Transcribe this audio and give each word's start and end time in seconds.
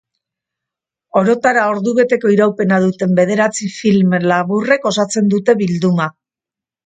Orotara 1.19 1.65
ordubeteko 1.73 2.31
iraupena 2.37 2.79
duten 2.85 3.13
bederatzi 3.19 3.69
film 3.75 4.15
laburrek 4.31 4.87
osatzen 4.93 5.29
dute 5.35 5.57
bilduma. 5.63 6.09